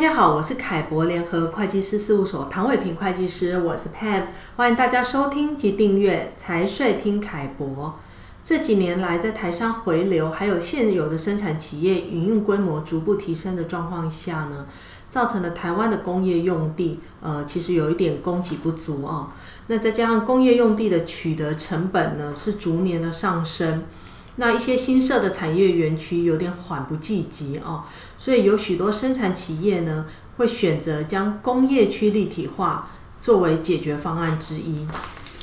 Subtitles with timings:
[0.00, 7.96] 大家好，我是凯博联合会计师事务所唐伟平会计师，我是 Pam，欢迎大家收听及订阅财税听凯博。
[8.42, 14.66] 这几年来，在台商回流，还有现有的生产企业营运规模逐步提升的状况下呢，
[15.10, 19.28] 造成了台湾的工业用地，呃，其实有一点供给不足哦。
[19.66, 23.82] 那再加上工业用地的取得成本呢，是逐年的上升。
[24.40, 27.82] 那一些新设的产业园区有点缓不济急哦，
[28.16, 30.06] 所以有许多生产企业呢，
[30.38, 32.88] 会选择将工业区立体化
[33.20, 34.86] 作为解决方案之一。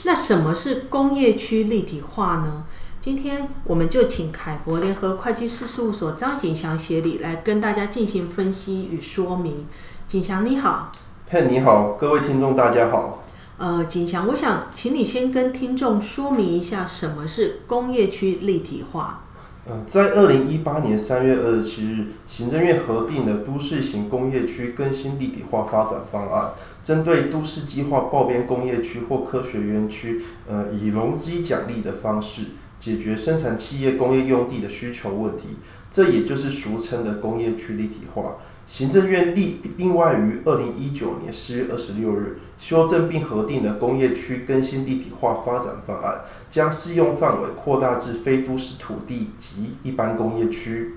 [0.04, 2.64] 那什么是工业区立体化呢？
[3.00, 9.68] 今天我们就请凯博联合会计师事务所张景祥协理来跟大家进行分析与说明。
[10.08, 10.92] 景祥你好，
[11.30, 13.24] 嘿你好，各位听众大家好。
[13.58, 19.24] 呃，景祥，我想请你先跟听众说明一下什么是工业区立体化。
[19.66, 26.52] 呃，在二零一八年三月二十七日，行政院核定的都市型工业区更新立体化发展方案，
[26.84, 32.44] 针对都市计划报编工业区或科学园区，呃，以容积奖励的方式
[32.80, 35.58] 解决生产企业工业用地的需求问题，
[35.90, 38.36] 这也就是俗称的工业区立体化。
[38.68, 50.96] 行政院另另外于二零一九年四月二十六日修正并核定的工业区更新立体化发展方案，将适用范围扩大至非都市土地及一般工业区。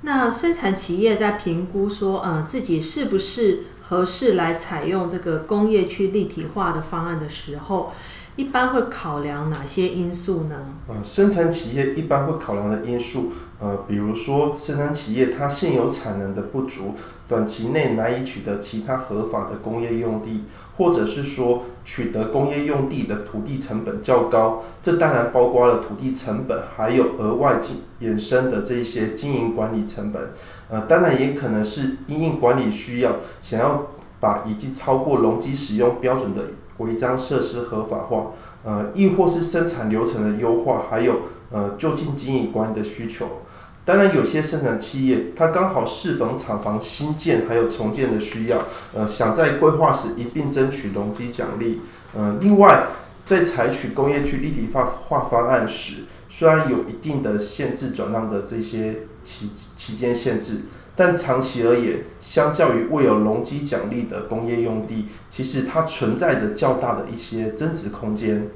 [0.00, 7.92] 那生产企业在评估说，呃，自己是不是合适来采用这个工业区立体化的方案的时候，
[8.36, 10.56] 一般会考量哪些因素呢？
[10.88, 13.32] 呃，生产企业一般会考量的因素。
[13.60, 16.94] 呃，比如说，生产企业它现有产能的不足，
[17.28, 20.42] 短期内难以取得其他合法的工业用地，
[20.76, 30.32] 或者是说取得工业用地的土地成本较高，这当然包括了土地成本，还有额外经衍生的这一些经营管理成本。
[30.68, 33.86] 呃，当然也可能是因应管理需要，想要
[34.18, 36.42] 把已经超过容积使用标准的
[36.78, 38.32] 违章设施合法化，
[38.64, 43.42] 呃，亦或是生产流程的优化，还有呃就近经营管理的需求。
[43.86, 48.62] 当然，有些生产企业，它刚好适逢厂房新建还有重建的需要，
[48.94, 51.80] 呃，想在规划时一并争取容积奖励。
[52.14, 52.86] 呃，另外，
[53.26, 60.62] 在采取工业区立体化方案时，虽然有一定的限制转让的这些期期间限制，
[60.96, 68.48] 但长期而言，相较于未有容积奖励的工业用地，其实它存在着较大的一些增值空间。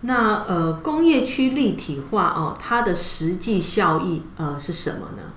[0.00, 5.32] 那呃，工业区立体化哦，它的实际效益呃是什么呢？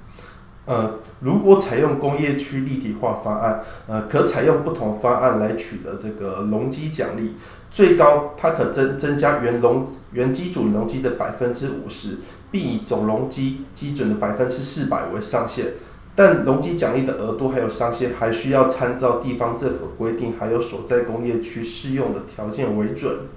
[0.65, 7.35] 呃，如果采用工业区立体化方案，呃，可采用不同方案来取得这个容积奖励，
[7.71, 12.17] 最高它可增增加原容原机组容积的百分之五十，
[12.51, 15.73] 并以总容积基准的百分之四百为上限。
[16.15, 23.27] 但容积奖励的额度还有上限，还需要参照地方政府规定，还有所在工业区适用的条件为准。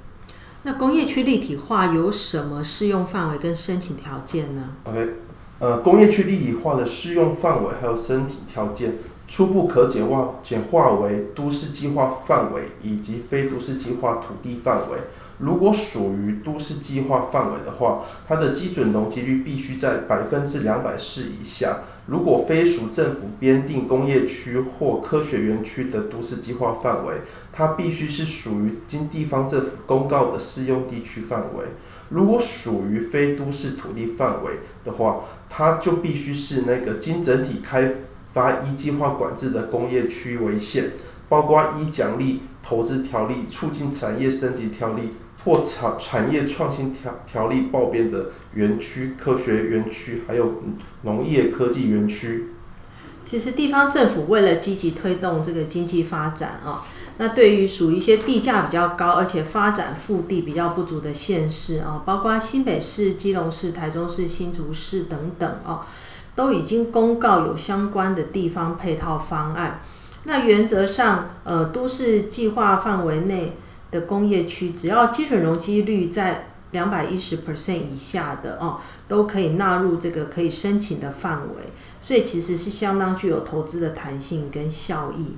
[0.64, 5.14] 那工业区立体化有什么适用范围跟申请条件呢？OK，
[5.58, 8.94] 呃，工业区立体化的适用范围还有申请条件，
[9.34, 14.98] 初步可简化简化为都市计划范围以及非都市计划土地范围。
[15.38, 21.78] 如果属于都市计划范围的话，它的基准容积率必须在百分之两百四以下。
[22.08, 31.64] 如果非属政府编定工业区或科学园区的都市计划范围，它必须是属于经地方政府公告的适用地区范围。
[32.10, 37.90] 如果属于非都市土地范围的话，它就必须是那个经整体开
[38.32, 40.92] 发一计划管制的工业区为限，
[41.28, 45.14] 包括依奖励投资条例、促进产业升级条例。
[45.44, 50.62] 或产产业创新条条例报编的园区、科学园区，还有
[51.02, 52.50] 农业科技园区。
[53.24, 56.86] 其实地方政府为了积极推动这个经济发展啊，
[57.18, 65.88] 那对于属于一些地价比较高，而且发展腹地比较不足的县市啊，包括新北市、基隆市、台中市、新竹市等等啊，
[66.34, 69.80] 都已经公告有相关的地方配套方案。
[70.24, 73.56] 那原则上，呃，都市计划范围内。
[73.92, 81.70] 的工业区，只要基准容积率在两百一十 percent 以下的哦，都可以纳入这个可以申请的范围，
[82.00, 85.36] 所以其实是相当具有投资的弹性跟效益。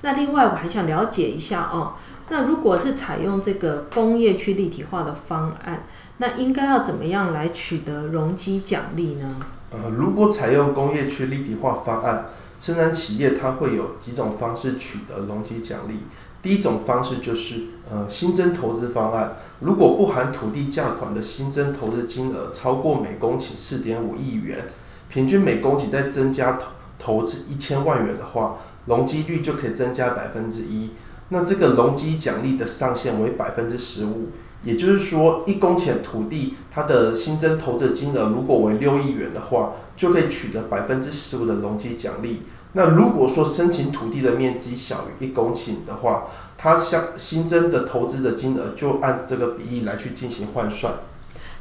[0.00, 1.94] 那另外我还想了解一下哦，
[2.30, 5.84] 那如果是采用这个工业区立体化的方案，
[6.18, 9.36] 那应该要怎么样来取得容积奖励呢？
[9.74, 12.26] 呃，如果采用工业区立体化方案，
[12.60, 16.02] 生产企业它会有几种方式取得容积奖励。
[16.40, 24.66] 第一种方式就是呃新增投资方案，如果不含土地价款的新增投资金额超过每公顷四点五亿元，
[25.08, 26.66] 平均每公顷再增加投
[26.98, 30.90] 投资一千万元的话，容积率就可以增加百分之一。
[31.30, 34.28] 那这个容积奖励的上限为百分之十五，
[34.64, 42.42] 也就是说，一公顷土地它的新增投资金额如果为六亿元的话，就可以取得百分之十五的容积奖励。
[42.72, 46.24] 那如果说申请土地的面积小于一公顷的话，
[46.58, 50.94] 它相新增的投资的金额就按这个比例来去进行换算。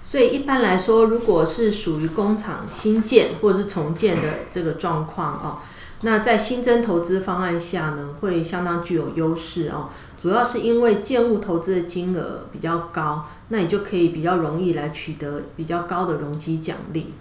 [0.01, 5.57] 所以一般来说，如果是属于工厂新建或者是重建的这个状况哦，
[6.01, 9.89] 那在新增投资方案下呢，会相当具有优势哦。
[10.23, 17.13] 主要是因为建物投资的金额比较高，那你就可以比较容易来取得比较高的容积奖励。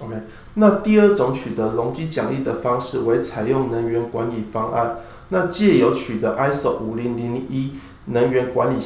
[0.00, 0.16] OK，
[0.54, 4.96] 那第二种取得容积奖励的方式为采用能源管理方案。
[5.28, 7.74] 那借由取得 ISO 五零零一
[8.06, 8.80] 能源管理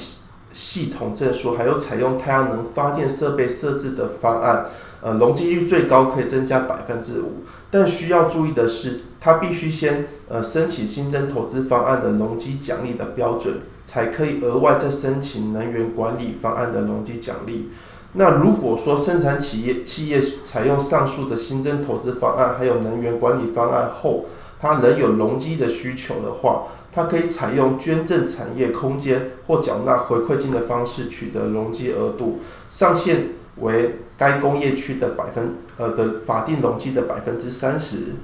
[0.52, 4.66] 系统证书，还有采用太阳能发电设备设置的方案，
[5.00, 7.44] 呃，容积率最高可以增加百分之五。
[7.70, 17.70] 但需要注意的是，它必须先呃申请新增投资方案的容积奖励的标准，才可以额外再申请能源管理方案的容积奖励。
[18.14, 24.26] 那如果说生产企业企业采用上述的新增投资方案，还有能源管理方案后，
[24.60, 38.16] 它仍有容积的需求的话，它可以采用捐赠产业空间或缴纳回馈金的方式取得容积额度，上限为该工业区的百分呃的法定容积的百分之三十。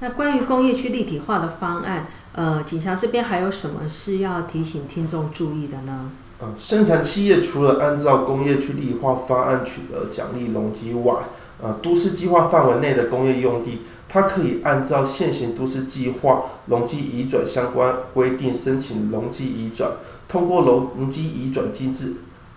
[0.00, 6.10] 那关于工业区立体化的方案，呃，景祥这边还有什么是要提醒听众注意的呢？
[6.58, 11.22] 生产企业除了按照工业区立体化方案取得奖励容积外，
[11.62, 19.92] 呃，都市计划范围内的工业用地，它可以按照现行都市计划容积移转相关规定申请容积移转，
[20.26, 22.14] 通过容积移转机制，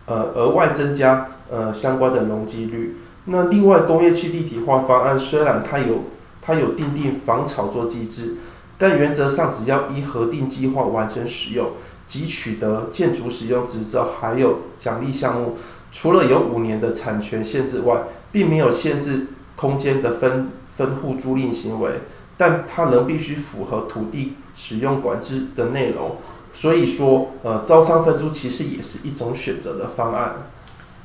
[0.07, 2.97] 呃，额外增加呃相关的容积率。
[3.25, 6.05] 那另外，工业区立体化方案虽然它有
[6.41, 8.37] 它有定定防炒作机制，
[8.79, 11.69] 但原则上只要依核定计划完成使用。
[12.07, 15.57] 即取得建筑使用执照，还有奖励项目，
[15.97, 22.01] 除了有五年的产权限制外，并没有限制空间的分分户租赁行为，
[22.35, 26.17] 但它仍必须符合土地使用管制的内容。
[26.53, 30.49] 所以说，呃，招商分租其实也是一种选择的方案。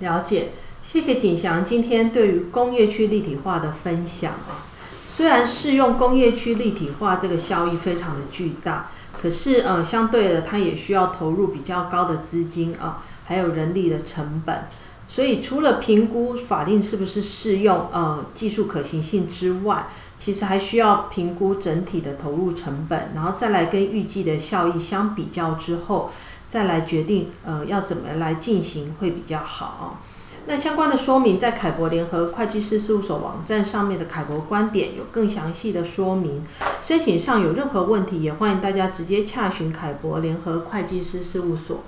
[0.00, 0.48] 了解，
[0.82, 4.66] 谢谢景祥今天对于工业区立体化的分享啊。
[5.14, 8.90] 虽然适用工业区立体化这个效益非常的巨大。
[9.20, 14.64] 可是，呃，相对的，它也需要投入比较高的资金啊，还有人力的成本。
[15.06, 19.86] 所以，除了评估法令是不是适用，呃，技术可行性之外，
[20.18, 26.10] 其实还需要评估整体的投入成本，然后再来跟预计的效益相比较之后，
[26.48, 30.00] 再来决定，呃，要怎么来进行会比较好。
[30.46, 36.42] 那相关的说明在凯博联合会计师事务所网站上面的凯博观点有更详细的说明。
[36.80, 41.80] 申请上有任何问题，也欢迎大家直接洽询凯博联合会计师事务所。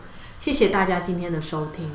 [0.43, 1.89] 谢谢大家今天的收听。